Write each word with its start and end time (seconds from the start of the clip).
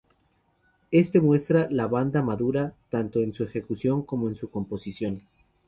Este 0.89 1.21
muestra 1.21 1.67
la 1.69 1.85
banda 1.85 2.23
madura, 2.23 2.73
tanto 2.89 3.19
en 3.19 3.35
su 3.35 3.43
ejecución 3.43 4.01
como 4.03 4.29
en 4.29 4.35
su 4.35 4.49
composición. 4.49 5.21